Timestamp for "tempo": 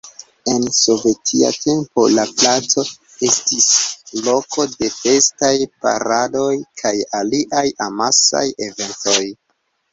1.65-2.05